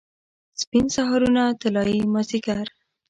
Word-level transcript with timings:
سپین 0.61 0.85
سهارونه، 0.95 1.43
طلايي 1.61 1.99
مازدیګر 2.13 2.65